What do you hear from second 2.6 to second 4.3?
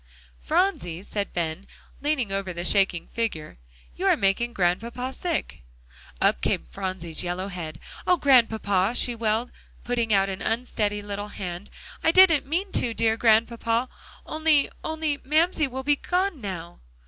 shaking figure, "you are